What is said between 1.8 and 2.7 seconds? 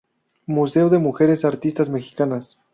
mexicanas.